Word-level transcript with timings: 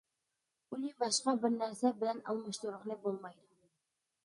ئۇنى 0.75 0.89
باشقا 1.03 1.35
بىر 1.43 1.53
نەرسە 1.57 1.93
بىلەن 2.01 2.23
ئالماشتۇرغىلى 2.33 2.99
بولمايدۇ. 3.07 3.57